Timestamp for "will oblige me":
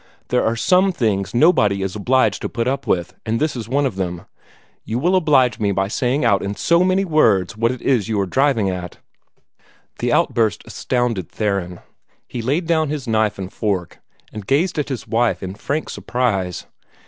4.97-5.71